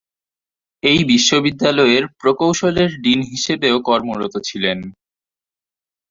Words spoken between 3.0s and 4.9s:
Dean হিসেবেও কর্মরত ছিলেন।